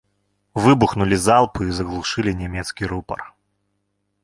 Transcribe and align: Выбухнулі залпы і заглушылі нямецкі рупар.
Выбухнулі 0.63 1.19
залпы 1.27 1.61
і 1.67 1.75
заглушылі 1.81 2.31
нямецкі 2.41 2.83
рупар. 2.95 3.19